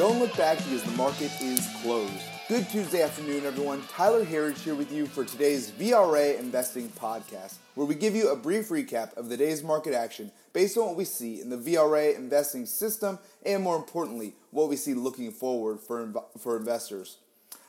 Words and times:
Don't 0.00 0.18
look 0.18 0.34
back 0.34 0.56
because 0.56 0.82
the 0.82 0.92
market 0.92 1.30
is 1.42 1.68
closed. 1.82 2.22
Good 2.48 2.66
Tuesday 2.70 3.02
afternoon, 3.02 3.44
everyone. 3.44 3.82
Tyler 3.86 4.24
Herriage 4.24 4.62
here 4.62 4.74
with 4.74 4.90
you 4.90 5.04
for 5.04 5.26
today's 5.26 5.70
VRA 5.72 6.40
Investing 6.40 6.88
Podcast, 6.88 7.56
where 7.74 7.86
we 7.86 7.94
give 7.94 8.16
you 8.16 8.30
a 8.30 8.34
brief 8.34 8.70
recap 8.70 9.14
of 9.18 9.28
the 9.28 9.36
day's 9.36 9.62
market 9.62 9.92
action 9.92 10.32
based 10.54 10.78
on 10.78 10.86
what 10.86 10.96
we 10.96 11.04
see 11.04 11.42
in 11.42 11.50
the 11.50 11.58
VRA 11.58 12.16
investing 12.16 12.64
system 12.64 13.18
and, 13.44 13.62
more 13.62 13.76
importantly, 13.76 14.32
what 14.52 14.70
we 14.70 14.76
see 14.76 14.94
looking 14.94 15.30
forward 15.30 15.78
for, 15.78 16.10
for 16.38 16.56
investors. 16.56 17.18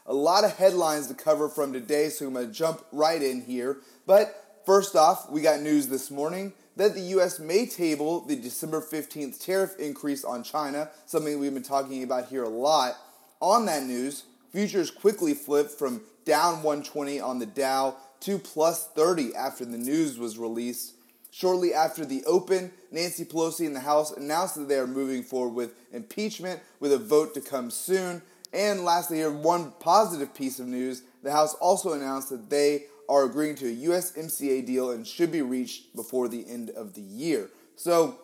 A 0.06 0.14
lot 0.14 0.46
of 0.46 0.56
headlines 0.56 1.08
to 1.08 1.14
cover 1.14 1.50
from 1.50 1.74
today, 1.74 2.08
so 2.08 2.28
I'm 2.28 2.34
going 2.36 2.48
to 2.48 2.54
jump 2.54 2.86
right 2.94 3.22
in 3.22 3.42
here. 3.42 3.80
But 4.08 4.62
first 4.66 4.96
off, 4.96 5.30
we 5.30 5.42
got 5.42 5.60
news 5.60 5.90
this 5.90 6.10
morning 6.10 6.54
that 6.78 6.94
the 6.94 7.02
U.S. 7.02 7.40
may 7.40 7.66
table 7.66 8.22
the 8.22 8.36
December 8.36 8.82
15th 8.82 9.44
tariff 9.44 9.78
increase 9.78 10.24
on 10.24 10.44
China, 10.44 10.90
something 11.06 11.40
we've 11.40 11.54
been 11.54 11.64
talking 11.64 12.04
about 12.04 12.28
here 12.28 12.44
a 12.44 12.50
lot. 12.50 12.96
On 13.40 13.66
that 13.66 13.84
news, 13.84 14.24
futures 14.52 14.92
quickly 14.92 15.34
flipped 15.34 15.72
from 15.72 16.02
down 16.26 16.64
120 16.64 17.20
on 17.20 17.40
the 17.40 17.46
Dow 17.46 17.98
to 18.22 18.38
plus 18.38 18.88
30 18.88 19.36
after 19.36 19.66
the 19.66 19.78
news 19.78 20.18
was 20.18 20.38
released. 20.38 20.94
Shortly 21.32 21.74
after 21.74 22.06
the 22.06 22.24
open, 22.26 22.72
Nancy 22.92 23.26
Pelosi 23.26 23.66
and 23.66 23.76
the 23.76 23.82
House 23.82 24.12
announced 24.12 24.56
that 24.56 24.68
they 24.68 24.78
are 24.78 24.88
moving 24.88 25.24
forward 25.24 25.56
with 25.56 25.74
impeachment 25.94 26.60
with 26.80 26.92
a 26.92 26.98
vote 26.98 27.34
to 27.34 27.42
come 27.42 27.72
soon. 27.72 28.22
And 28.54 28.84
lastly, 28.84 29.18
here, 29.18 29.32
one 29.32 29.72
positive 29.80 30.34
piece 30.34 30.60
of 30.60 30.68
news 30.68 31.04
the 31.24 31.32
House 31.32 31.54
also 31.56 31.94
announced 31.94 32.30
that 32.30 32.50
they 32.50 32.86
are 33.12 33.26
agreeing 33.26 33.56
to 33.56 33.68
a 33.68 33.76
USMCA 33.76 34.66
deal 34.66 34.92
and 34.92 35.06
should 35.06 35.34
be 35.34 35.42
reached 35.42 35.94
before 35.94 36.30
the 36.30 36.50
end 36.50 36.70
of 36.70 36.94
the 36.94 37.02
year. 37.02 37.50
So, 37.76 38.20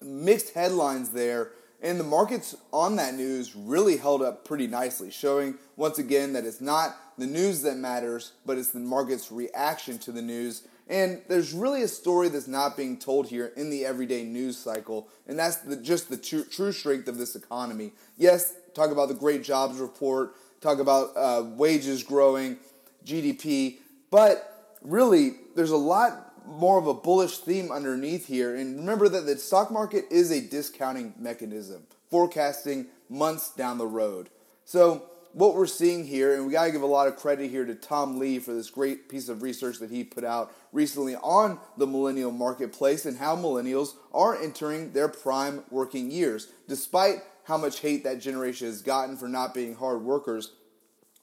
mixed 0.00 0.54
headlines 0.54 1.10
there. 1.10 1.50
And 1.82 2.00
the 2.00 2.04
markets 2.04 2.54
on 2.72 2.96
that 2.96 3.14
news 3.14 3.54
really 3.54 3.98
held 3.98 4.22
up 4.22 4.44
pretty 4.44 4.68
nicely, 4.68 5.10
showing 5.10 5.58
once 5.76 5.98
again 5.98 6.32
that 6.32 6.46
it's 6.46 6.60
not 6.60 6.96
the 7.18 7.26
news 7.26 7.60
that 7.62 7.76
matters, 7.76 8.32
but 8.46 8.56
it's 8.56 8.70
the 8.70 8.80
market's 8.80 9.30
reaction 9.30 9.98
to 9.98 10.12
the 10.12 10.22
news. 10.22 10.62
And 10.88 11.20
there's 11.28 11.52
really 11.52 11.82
a 11.82 11.88
story 11.88 12.28
that's 12.28 12.48
not 12.48 12.76
being 12.76 12.98
told 12.98 13.28
here 13.28 13.52
in 13.56 13.68
the 13.68 13.84
everyday 13.84 14.24
news 14.24 14.56
cycle, 14.56 15.08
and 15.26 15.38
that's 15.38 15.56
the, 15.56 15.76
just 15.76 16.08
the 16.08 16.16
true, 16.16 16.44
true 16.44 16.72
strength 16.72 17.08
of 17.08 17.18
this 17.18 17.34
economy. 17.34 17.92
Yes, 18.16 18.54
talk 18.74 18.90
about 18.90 19.08
the 19.08 19.14
great 19.14 19.42
jobs 19.42 19.78
report, 19.78 20.34
talk 20.60 20.78
about 20.78 21.16
uh, 21.16 21.44
wages 21.56 22.02
growing, 22.02 22.58
GDP, 23.04 23.78
but 24.12 24.76
really, 24.82 25.36
there's 25.56 25.70
a 25.70 25.76
lot 25.76 26.46
more 26.46 26.78
of 26.78 26.86
a 26.86 26.92
bullish 26.92 27.38
theme 27.38 27.72
underneath 27.72 28.26
here. 28.26 28.54
And 28.54 28.76
remember 28.76 29.08
that 29.08 29.24
the 29.24 29.38
stock 29.38 29.70
market 29.70 30.04
is 30.10 30.30
a 30.30 30.40
discounting 30.40 31.14
mechanism, 31.18 31.86
forecasting 32.10 32.88
months 33.08 33.54
down 33.54 33.78
the 33.78 33.86
road. 33.86 34.28
So, 34.66 35.08
what 35.32 35.54
we're 35.54 35.66
seeing 35.66 36.06
here, 36.06 36.34
and 36.34 36.46
we 36.46 36.52
got 36.52 36.66
to 36.66 36.72
give 36.72 36.82
a 36.82 36.86
lot 36.86 37.08
of 37.08 37.16
credit 37.16 37.48
here 37.48 37.64
to 37.64 37.74
Tom 37.74 38.18
Lee 38.18 38.38
for 38.38 38.52
this 38.52 38.68
great 38.68 39.08
piece 39.08 39.30
of 39.30 39.40
research 39.40 39.78
that 39.78 39.90
he 39.90 40.04
put 40.04 40.24
out 40.24 40.52
recently 40.72 41.16
on 41.16 41.58
the 41.78 41.86
millennial 41.86 42.30
marketplace 42.30 43.06
and 43.06 43.16
how 43.16 43.34
millennials 43.34 43.94
are 44.12 44.36
entering 44.36 44.92
their 44.92 45.08
prime 45.08 45.64
working 45.70 46.10
years. 46.10 46.48
Despite 46.68 47.22
how 47.44 47.56
much 47.56 47.80
hate 47.80 48.04
that 48.04 48.20
generation 48.20 48.66
has 48.66 48.82
gotten 48.82 49.16
for 49.16 49.26
not 49.26 49.54
being 49.54 49.74
hard 49.74 50.02
workers, 50.02 50.52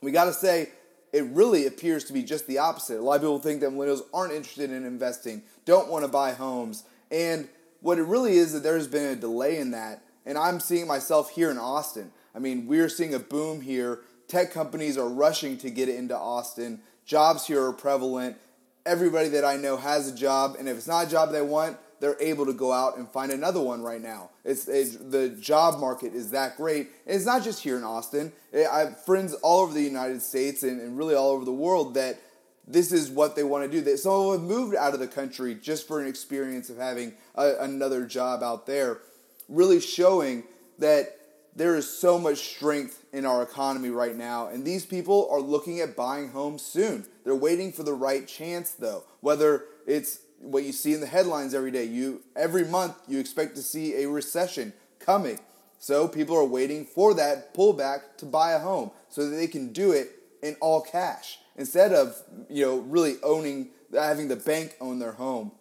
we 0.02 0.12
got 0.12 0.26
to 0.26 0.34
say 0.34 0.70
it 1.12 1.24
really 1.26 1.66
appears 1.66 2.04
to 2.06 2.14
be 2.14 2.24
just 2.24 2.48
the 2.48 2.58
opposite. 2.58 3.00
A 3.00 3.02
lot 3.02 3.16
of 3.16 3.22
people 3.22 3.40
think 3.40 3.62
that 3.62 3.72
millennials 3.72 4.02
aren't 4.14 4.34
interested 4.34 4.72
in 4.72 4.86
investing, 4.86 5.44
don't 5.66 5.90
want 5.90 6.06
to 6.06 6.12
buy 6.12 6.32
homes, 6.32 6.84
and 7.12 7.48
what 7.82 7.98
it 7.98 8.04
really 8.04 8.38
is 8.38 8.54
that 8.54 8.64
there's 8.64 8.88
been 8.88 9.06
a 9.06 9.16
delay 9.16 9.58
in 9.58 9.72
that. 9.72 10.04
And 10.26 10.38
I'm 10.38 10.60
seeing 10.60 10.86
myself 10.86 11.32
here 11.32 11.50
in 11.50 11.58
Austin. 11.58 12.12
I 12.36 12.40
mean, 12.40 12.68
we're 12.68 12.90
seeing 12.90 13.14
a 13.14 13.20
boom 13.20 13.62
here. 13.62 14.02
Tech 14.28 14.52
companies 14.52 14.98
are 14.98 15.08
rushing 15.08 15.58
to 15.60 15.70
get 15.70 15.90
into 15.90 16.16
Austin. 16.16 16.82
Jobs 17.06 17.48
here 17.48 17.64
are 17.64 17.74
prevalent. 17.74 18.38
Everybody 18.86 19.30
that 19.30 19.44
I 19.46 19.56
know 19.56 19.78
has 19.78 20.08
a 20.08 20.16
job, 20.16 20.56
and 20.60 20.68
if 20.68 20.78
it's 20.78 20.88
not 20.88 21.08
a 21.08 21.10
job 21.10 21.32
they 21.32 21.42
want, 21.42 21.78
they're 22.00 22.20
able 22.22 22.46
to 22.46 22.54
go 22.54 22.72
out 22.72 22.98
and 22.98 23.08
find 23.10 23.32
another 23.32 23.62
one 23.62 23.82
right 23.82 24.02
now. 24.02 24.30
It's, 24.46 24.66
the 24.66 25.36
job 25.40 25.80
market 25.80 26.14
is 26.14 26.32
that 26.32 26.58
great. 26.58 26.90
And 27.06 27.16
it's 27.16 27.26
not 27.26 27.44
just 27.44 27.62
here 27.62 27.78
in 27.78 27.84
Austin. 27.84 28.32
Eh, 28.54 28.66
I 28.72 28.80
have 28.80 29.04
friends 29.04 29.34
all 29.36 29.62
over 29.62 29.74
the 29.74 29.82
United 29.82 30.22
States 30.22 30.64
and, 30.64 30.80
and 30.82 30.98
really 30.98 31.16
all 31.16 31.30
over 31.32 31.46
the 31.46 31.52
world 31.52 31.94
that 31.96 32.20
this 32.68 32.92
is 32.92 33.10
what 33.10 33.36
they 33.36 33.44
want 33.44 33.70
to 33.70 33.78
do. 33.78 33.82
They, 33.84 33.96
some 33.96 34.32
have 34.32 34.42
moved 34.42 34.76
out 34.76 34.94
of 34.94 35.00
the 35.00 35.08
country 35.08 35.56
just 35.56 35.88
for 35.88 36.00
an 36.00 36.08
experience 36.08 36.70
of 36.70 36.78
having 36.78 37.14
a, 37.36 37.56
another 37.62 38.06
job 38.06 38.44
out 38.44 38.68
there, 38.68 39.00
really 39.48 39.82
showing 39.82 40.44
that 40.78 41.16
there 41.56 41.76
is 41.76 41.90
so 41.90 42.18
much 42.18 42.38
strength 42.38 43.04
in 43.12 43.26
our 43.26 43.42
economy 43.42 43.90
right 43.90 44.16
now, 44.16 44.48
and 44.48 44.64
these 44.64 44.86
people 44.86 45.28
are 45.32 45.42
looking 45.42 45.80
at 45.82 45.96
buying 45.96 46.30
homes 46.30 46.62
soon. 46.62 47.06
They're 47.26 47.36
waiting 47.36 47.74
for 47.74 47.84
the 47.84 47.94
right 47.94 48.28
chance, 48.28 48.72
though, 48.72 49.04
whether 49.20 49.66
it's 49.86 50.20
what 50.40 50.64
you 50.64 50.72
see 50.72 50.94
in 50.94 51.02
the 51.02 51.08
headlines 51.08 51.54
every 51.54 51.72
day. 51.72 51.84
You 51.84 52.22
every 52.36 52.66
month 52.66 52.96
you 53.08 53.20
expect 53.20 53.56
to 53.56 53.62
see 53.62 54.04
a 54.04 54.10
recession 54.10 54.74
coming. 55.00 55.40
So 55.80 56.08
people 56.08 56.36
are 56.36 56.46
waiting 56.46 56.86
for 56.86 57.14
that 57.14 57.54
pullback 57.54 58.18
to 58.18 58.26
buy 58.26 58.52
a 58.52 58.60
home 58.60 58.92
so 59.08 59.30
that 59.30 59.36
they 59.36 59.48
can 59.48 59.72
do 59.72 59.92
it 59.92 60.10
in 60.42 60.56
all 60.60 60.82
cash 60.82 61.40
instead 61.56 61.94
of, 61.94 62.22
you 62.50 62.66
know, 62.66 62.78
really 62.80 63.16
owning 63.24 63.70
having 63.94 64.28
the 64.28 64.36
bank 64.36 64.76
own 64.80 65.00
their 65.00 65.14
home. 65.14 65.52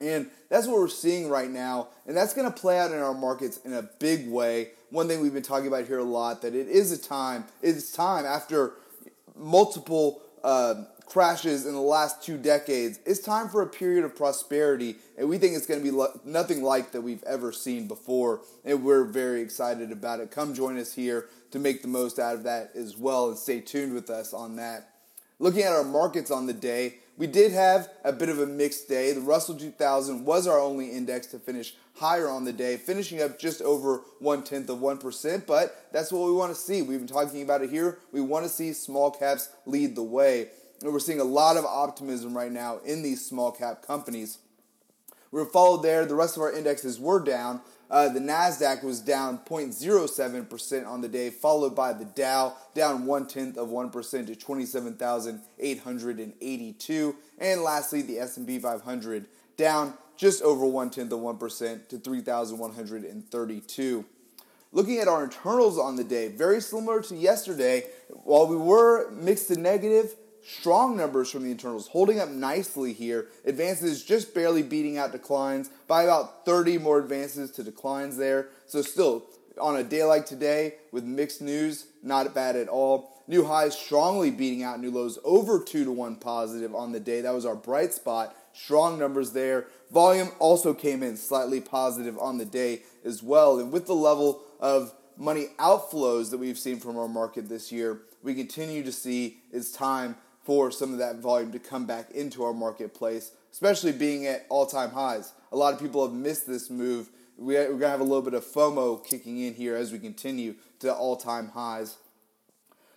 And 0.00 0.30
that's 0.48 0.66
what 0.66 0.76
we're 0.76 0.88
seeing 0.88 1.28
right 1.28 1.48
now, 1.48 1.88
and 2.06 2.16
that's 2.16 2.34
going 2.34 2.52
to 2.52 2.60
play 2.60 2.78
out 2.78 2.90
in 2.90 2.98
our 2.98 3.14
markets 3.14 3.58
in 3.58 3.72
a 3.72 3.82
big 3.82 4.28
way. 4.28 4.70
One 4.90 5.06
thing 5.06 5.20
we've 5.20 5.32
been 5.32 5.44
talking 5.44 5.68
about 5.68 5.86
here 5.86 5.98
a 5.98 6.04
lot 6.04 6.42
that 6.42 6.54
it 6.56 6.66
is 6.66 6.90
a 6.90 6.98
time, 6.98 7.44
it's 7.62 7.92
time 7.92 8.26
after 8.26 8.72
multiple 9.36 10.20
uh, 10.42 10.84
crashes 11.06 11.66
in 11.66 11.74
the 11.74 11.80
last 11.80 12.22
two 12.22 12.36
decades, 12.38 12.98
it's 13.04 13.20
time 13.20 13.48
for 13.48 13.62
a 13.62 13.66
period 13.66 14.04
of 14.04 14.16
prosperity, 14.16 14.96
and 15.18 15.28
we 15.28 15.38
think 15.38 15.56
it's 15.56 15.66
going 15.66 15.80
to 15.80 15.84
be 15.84 15.90
lo- 15.90 16.20
nothing 16.24 16.62
like 16.62 16.92
that 16.92 17.02
we've 17.02 17.22
ever 17.24 17.52
seen 17.52 17.86
before, 17.86 18.40
and 18.64 18.84
we're 18.84 19.04
very 19.04 19.40
excited 19.40 19.92
about 19.92 20.20
it. 20.20 20.30
Come 20.30 20.54
join 20.54 20.78
us 20.78 20.94
here 20.94 21.28
to 21.50 21.58
make 21.58 21.82
the 21.82 21.88
most 21.88 22.18
out 22.18 22.34
of 22.34 22.44
that 22.44 22.72
as 22.74 22.96
well, 22.96 23.28
and 23.28 23.38
stay 23.38 23.60
tuned 23.60 23.94
with 23.94 24.10
us 24.10 24.32
on 24.32 24.56
that. 24.56 24.88
Looking 25.38 25.62
at 25.62 25.72
our 25.72 25.84
markets 25.84 26.30
on 26.30 26.46
the 26.46 26.52
day, 26.52 26.96
we 27.18 27.26
did 27.26 27.52
have 27.52 27.90
a 28.04 28.12
bit 28.12 28.28
of 28.28 28.38
a 28.38 28.46
mixed 28.46 28.88
day. 28.88 29.12
The 29.12 29.20
Russell 29.20 29.56
2000 29.56 30.24
was 30.24 30.46
our 30.46 30.58
only 30.58 30.90
index 30.90 31.26
to 31.28 31.38
finish 31.38 31.74
higher 31.96 32.28
on 32.28 32.44
the 32.44 32.52
day, 32.52 32.76
finishing 32.76 33.20
up 33.20 33.38
just 33.38 33.60
over 33.60 34.02
one 34.18 34.42
tenth 34.42 34.70
of 34.70 34.78
1%, 34.78 35.46
but 35.46 35.86
that's 35.92 36.10
what 36.10 36.26
we 36.26 36.32
want 36.32 36.54
to 36.54 36.60
see. 36.60 36.80
We've 36.80 36.98
been 36.98 37.06
talking 37.06 37.42
about 37.42 37.62
it 37.62 37.70
here. 37.70 37.98
We 38.12 38.20
want 38.20 38.44
to 38.44 38.48
see 38.48 38.72
small 38.72 39.10
caps 39.10 39.50
lead 39.66 39.94
the 39.94 40.02
way. 40.02 40.48
And 40.82 40.92
we're 40.92 40.98
seeing 40.98 41.20
a 41.20 41.24
lot 41.24 41.56
of 41.56 41.64
optimism 41.64 42.36
right 42.36 42.50
now 42.50 42.80
in 42.84 43.02
these 43.02 43.24
small 43.24 43.52
cap 43.52 43.86
companies. 43.86 44.38
We 45.30 45.40
are 45.40 45.46
followed 45.46 45.82
there. 45.82 46.04
The 46.04 46.14
rest 46.14 46.36
of 46.36 46.42
our 46.42 46.52
indexes 46.52 47.00
were 47.00 47.20
down. 47.20 47.62
Uh, 47.90 48.08
the 48.08 48.20
Nasdaq 48.20 48.82
was 48.82 49.00
down 49.00 49.38
0.07% 49.46 50.86
on 50.86 51.00
the 51.02 51.08
day, 51.08 51.30
followed 51.30 51.76
by 51.76 51.92
the 51.92 52.06
Dow 52.06 52.56
down 52.74 53.04
one 53.04 53.26
tenth 53.26 53.58
of 53.58 53.68
one 53.68 53.90
percent 53.90 54.28
to 54.28 54.36
27,882, 54.36 57.16
and 57.38 57.60
lastly 57.60 58.00
the 58.00 58.18
S&P 58.18 58.58
500 58.58 59.26
down 59.58 59.92
just 60.16 60.42
over 60.42 60.64
one 60.64 60.88
tenth 60.88 61.12
of 61.12 61.20
one 61.20 61.36
percent 61.36 61.90
to 61.90 61.98
3,132. 61.98 64.04
Looking 64.74 64.98
at 64.98 65.08
our 65.08 65.24
internals 65.24 65.78
on 65.78 65.96
the 65.96 66.04
day, 66.04 66.28
very 66.28 66.62
similar 66.62 67.02
to 67.02 67.14
yesterday. 67.14 67.84
While 68.08 68.46
we 68.46 68.56
were 68.56 69.10
mixed 69.10 69.48
to 69.48 69.60
negative, 69.60 70.14
strong 70.44 70.96
numbers 70.96 71.30
from 71.30 71.44
the 71.44 71.50
internals, 71.50 71.88
holding 71.88 72.20
up 72.20 72.28
nicely 72.28 72.92
here. 72.92 73.28
Advances 73.44 74.04
just 74.04 74.34
barely 74.34 74.62
beating 74.62 74.98
out 74.98 75.12
declines 75.12 75.70
by 75.86 76.02
about 76.04 76.44
30 76.44 76.78
more 76.78 76.98
advances 76.98 77.50
to 77.52 77.62
declines 77.62 78.16
there. 78.16 78.48
So, 78.66 78.82
still, 78.82 79.24
on 79.60 79.76
a 79.76 79.84
day 79.84 80.04
like 80.04 80.26
today 80.26 80.74
with 80.90 81.04
mixed 81.04 81.42
news, 81.42 81.86
not 82.02 82.34
bad 82.34 82.56
at 82.56 82.68
all. 82.68 83.10
New 83.28 83.44
highs 83.44 83.78
strongly 83.78 84.30
beating 84.30 84.62
out 84.62 84.80
new 84.80 84.90
lows 84.90 85.18
over 85.24 85.62
2 85.62 85.84
to 85.84 85.92
1 85.92 86.16
positive 86.16 86.74
on 86.74 86.92
the 86.92 87.00
day. 87.00 87.20
That 87.20 87.34
was 87.34 87.46
our 87.46 87.54
bright 87.54 87.92
spot. 87.92 88.36
Strong 88.52 88.98
numbers 88.98 89.32
there. 89.32 89.66
Volume 89.92 90.30
also 90.38 90.74
came 90.74 91.02
in 91.02 91.16
slightly 91.16 91.60
positive 91.60 92.18
on 92.18 92.38
the 92.38 92.44
day 92.44 92.82
as 93.04 93.22
well. 93.22 93.58
And 93.58 93.72
with 93.72 93.86
the 93.86 93.94
level 93.94 94.42
of 94.60 94.92
money 95.16 95.46
outflows 95.58 96.30
that 96.30 96.38
we've 96.38 96.58
seen 96.58 96.80
from 96.80 96.98
our 96.98 97.08
market 97.08 97.48
this 97.48 97.70
year, 97.70 98.02
we 98.22 98.34
continue 98.34 98.82
to 98.82 98.92
see 98.92 99.38
it's 99.52 99.70
time 99.70 100.16
for 100.44 100.70
some 100.70 100.92
of 100.92 100.98
that 100.98 101.16
volume 101.16 101.52
to 101.52 101.58
come 101.58 101.86
back 101.86 102.10
into 102.10 102.42
our 102.42 102.52
marketplace, 102.52 103.32
especially 103.52 103.92
being 103.92 104.26
at 104.26 104.46
all 104.48 104.66
time 104.66 104.90
highs. 104.90 105.32
A 105.52 105.56
lot 105.56 105.72
of 105.72 105.80
people 105.80 106.06
have 106.06 106.16
missed 106.16 106.46
this 106.46 106.70
move. 106.70 107.10
We're 107.36 107.66
going 107.68 107.80
to 107.80 107.88
have 107.88 108.00
a 108.00 108.04
little 108.04 108.22
bit 108.22 108.34
of 108.34 108.44
FOMO 108.44 109.06
kicking 109.06 109.38
in 109.38 109.54
here 109.54 109.76
as 109.76 109.92
we 109.92 109.98
continue 109.98 110.54
to 110.80 110.92
all 110.92 111.16
time 111.16 111.48
highs. 111.48 111.96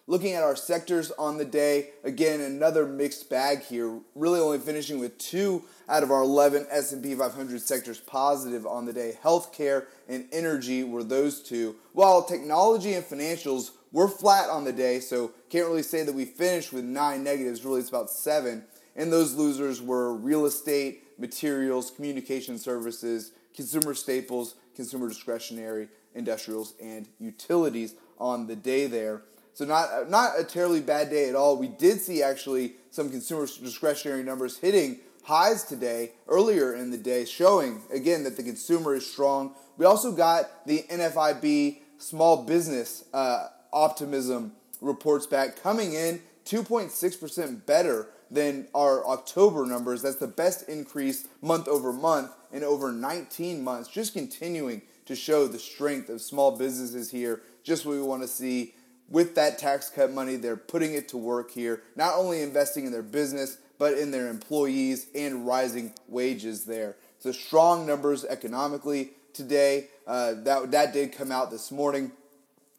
Looking 0.07 0.33
at 0.33 0.43
our 0.43 0.55
sectors 0.55 1.09
on 1.17 1.37
the 1.37 1.45
day, 1.45 1.89
again 2.03 2.39
another 2.39 2.85
mixed 2.85 3.27
bag 3.27 3.63
here. 3.63 4.01
Really 4.13 4.39
only 4.39 4.59
finishing 4.59 4.99
with 4.99 5.17
two 5.17 5.63
out 5.89 6.03
of 6.03 6.11
our 6.11 6.21
11 6.21 6.67
S&P 6.69 7.15
500 7.15 7.59
sectors 7.59 7.97
positive 7.97 8.67
on 8.67 8.85
the 8.85 8.93
day. 8.93 9.17
Healthcare 9.23 9.85
and 10.07 10.27
energy 10.31 10.83
were 10.83 11.03
those 11.03 11.41
two, 11.41 11.75
while 11.93 12.23
technology 12.23 12.93
and 12.93 13.03
financials 13.03 13.71
were 13.91 14.07
flat 14.07 14.47
on 14.47 14.63
the 14.63 14.73
day. 14.73 14.99
So 14.99 15.31
can't 15.49 15.67
really 15.67 15.81
say 15.81 16.03
that 16.03 16.13
we 16.13 16.25
finished 16.25 16.71
with 16.71 16.83
nine 16.83 17.23
negatives. 17.23 17.65
Really, 17.65 17.79
it's 17.79 17.89
about 17.89 18.11
seven. 18.11 18.63
And 18.95 19.11
those 19.11 19.33
losers 19.33 19.81
were 19.81 20.13
real 20.13 20.45
estate, 20.45 21.19
materials, 21.19 21.89
communication 21.89 22.59
services, 22.59 23.31
consumer 23.55 23.95
staples, 23.95 24.53
consumer 24.75 25.07
discretionary, 25.07 25.87
industrials, 26.13 26.75
and 26.79 27.07
utilities 27.19 27.95
on 28.19 28.45
the 28.45 28.55
day 28.55 28.85
there. 28.85 29.23
So 29.55 29.63
not 29.63 30.09
not 30.09 30.37
a 30.37 30.43
terribly 30.43 30.81
bad 30.81 31.09
day 31.09 31.29
at 31.29 31.35
all. 31.35 31.57
We 31.57 31.69
did 31.69 32.01
see 32.01 32.21
actually 32.21 32.73
some 32.91 33.09
consumer 33.09 33.47
discretionary 33.47 34.21
numbers 34.21 34.57
hitting 34.57 34.99
highs 35.23 35.63
today 35.63 36.11
earlier 36.27 36.75
in 36.75 36.91
the 36.91 36.97
day, 36.97 37.23
showing 37.23 37.81
again 37.91 38.25
that 38.25 38.35
the 38.35 38.43
consumer 38.43 38.93
is 38.93 39.09
strong. 39.09 39.55
We 39.77 39.85
also 39.85 40.11
got 40.11 40.67
the 40.67 40.83
NFIB 40.91 41.77
small 41.97 42.43
business 42.43 43.05
uh, 43.13 43.47
optimism 43.71 44.51
reports 44.81 45.25
back 45.25 45.61
coming 45.63 45.93
in 45.93 46.21
2.6% 46.45 47.65
better 47.65 48.09
than 48.29 48.67
our 48.75 49.07
October 49.07 49.65
numbers. 49.65 50.01
That's 50.01 50.17
the 50.17 50.27
best 50.27 50.67
increase 50.67 51.29
month 51.41 51.69
over 51.69 51.93
month 51.93 52.31
in 52.51 52.63
over 52.63 52.91
19 52.91 53.63
months, 53.63 53.87
just 53.87 54.13
continuing 54.13 54.81
to 55.05 55.15
show 55.15 55.47
the 55.47 55.59
strength 55.59 56.09
of 56.09 56.21
small 56.21 56.57
businesses 56.57 57.09
here. 57.09 57.41
Just 57.63 57.85
what 57.85 57.93
we 57.93 58.01
want 58.01 58.21
to 58.21 58.27
see 58.27 58.74
with 59.09 59.35
that 59.35 59.59
tax 59.59 59.89
cut 59.89 60.11
money, 60.11 60.35
they're 60.35 60.57
putting 60.57 60.93
it 60.93 61.07
to 61.09 61.17
work 61.17 61.51
here, 61.51 61.83
not 61.95 62.15
only 62.15 62.41
investing 62.41 62.85
in 62.85 62.91
their 62.91 63.03
business, 63.03 63.57
but 63.77 63.97
in 63.97 64.11
their 64.11 64.29
employees 64.29 65.07
and 65.13 65.45
rising 65.45 65.93
wages 66.07 66.65
there. 66.65 66.95
So 67.19 67.31
strong 67.31 67.85
numbers 67.85 68.25
economically 68.25 69.11
today. 69.33 69.87
Uh, 70.07 70.33
that, 70.43 70.71
that 70.71 70.93
did 70.93 71.11
come 71.11 71.31
out 71.31 71.51
this 71.51 71.71
morning. 71.71 72.11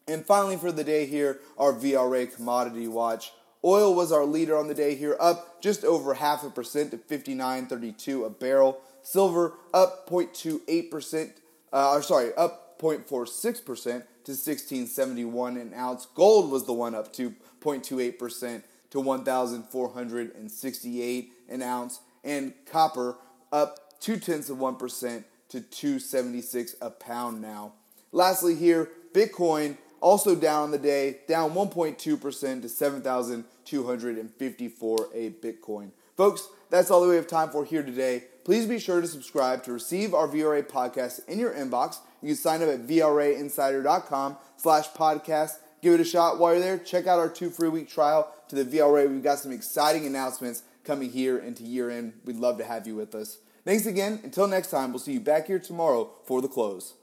And 0.07 0.25
finally, 0.25 0.57
for 0.57 0.71
the 0.71 0.83
day 0.83 1.05
here, 1.05 1.39
our 1.57 1.73
VRA 1.73 2.33
commodity 2.33 2.87
watch. 2.87 3.31
Oil 3.63 3.93
was 3.93 4.11
our 4.11 4.25
leader 4.25 4.57
on 4.57 4.67
the 4.67 4.73
day 4.73 4.95
here, 4.95 5.17
up 5.19 5.61
just 5.61 5.83
over 5.83 6.13
half 6.13 6.43
a 6.43 6.49
percent 6.49 6.91
to 6.91 6.97
59.32 6.97 8.25
a 8.25 8.29
barrel. 8.29 8.79
Silver 9.01 9.53
up 9.73 10.09
0.28%, 10.09 11.31
uh, 11.73 11.91
or 11.91 12.01
sorry, 12.01 12.33
up 12.35 12.79
0.46% 12.79 14.03
to 14.27 14.33
1671 14.33 15.55
an 15.55 15.73
ounce. 15.73 16.05
Gold 16.13 16.51
was 16.51 16.65
the 16.65 16.73
one 16.73 16.93
up 16.93 17.13
2.28% 17.13 18.61
to 18.89 18.99
1468 18.99 21.33
an 21.47 21.61
ounce. 21.61 22.01
And 22.25 22.51
copper 22.65 23.15
up 23.53 24.01
two 24.01 24.17
tenths 24.17 24.49
of 24.49 24.57
1% 24.57 25.23
to 25.47 25.61
276 25.61 26.75
a 26.81 26.89
pound 26.89 27.41
now. 27.41 27.71
Lastly, 28.11 28.55
here, 28.55 28.89
Bitcoin 29.13 29.77
also 30.01 30.35
down 30.35 30.63
on 30.63 30.71
the 30.71 30.77
day, 30.77 31.19
down 31.29 31.51
1.2% 31.51 32.61
to 32.61 32.67
7,254 32.67 35.09
a 35.13 35.29
Bitcoin. 35.29 35.91
Folks, 36.17 36.49
that's 36.69 36.91
all 36.91 36.99
that 36.99 37.07
we 37.07 37.15
have 37.15 37.27
time 37.27 37.49
for 37.49 37.63
here 37.63 37.81
today. 37.81 38.25
Please 38.43 38.65
be 38.65 38.77
sure 38.77 38.99
to 38.99 39.07
subscribe 39.07 39.63
to 39.63 39.71
receive 39.71 40.13
our 40.13 40.27
VRA 40.27 40.67
podcast 40.67 41.25
in 41.29 41.39
your 41.39 41.53
inbox. 41.53 41.99
You 42.21 42.29
can 42.29 42.35
sign 42.35 42.61
up 42.61 42.69
at 42.69 42.87
VRAinsider.com 42.87 44.37
slash 44.57 44.89
podcast. 44.89 45.53
Give 45.81 45.93
it 45.93 45.99
a 45.99 46.05
shot 46.05 46.39
while 46.39 46.53
you're 46.53 46.61
there. 46.61 46.77
Check 46.77 47.07
out 47.07 47.19
our 47.19 47.29
two 47.29 47.49
free 47.49 47.69
week 47.69 47.89
trial 47.89 48.33
to 48.49 48.55
the 48.55 48.65
VRA. 48.65 49.09
We've 49.09 49.23
got 49.23 49.39
some 49.39 49.51
exciting 49.51 50.05
announcements 50.05 50.63
coming 50.83 51.11
here 51.11 51.37
into 51.37 51.63
year 51.63 51.89
end. 51.89 52.13
We'd 52.25 52.37
love 52.37 52.57
to 52.57 52.65
have 52.65 52.87
you 52.87 52.95
with 52.95 53.13
us. 53.13 53.37
Thanks 53.65 53.85
again. 53.85 54.21
Until 54.23 54.47
next 54.47 54.71
time, 54.71 54.91
we'll 54.91 54.99
see 54.99 55.13
you 55.13 55.19
back 55.19 55.47
here 55.47 55.59
tomorrow 55.59 56.09
for 56.25 56.41
the 56.41 56.47
close. 56.47 56.93